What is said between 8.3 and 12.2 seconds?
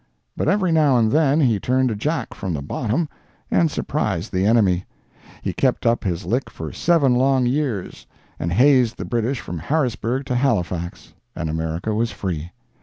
and hazed the British from Harrisburg to Halifax—and America was